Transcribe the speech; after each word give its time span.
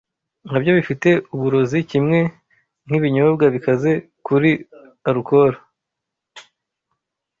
nkabyo 0.47 0.71
bifite 0.79 1.09
uburozi 1.35 1.77
kimwe 1.91 2.19
nk’ibinyobwa 2.87 3.45
bikaze 3.55 3.91
kuri 4.25 4.51
alukoro. 5.09 5.57